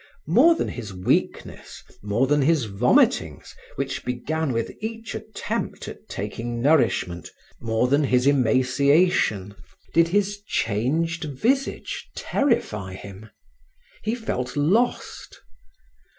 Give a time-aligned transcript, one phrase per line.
[0.25, 6.59] More than his weakness, more than his vomitings which began with each attempt at taking
[6.59, 9.53] nourishment, more than his emaciation,
[9.93, 13.29] did his changed visage terrify him.
[14.01, 15.39] He felt lost.